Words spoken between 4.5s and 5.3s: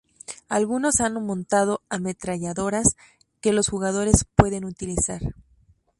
utilizar.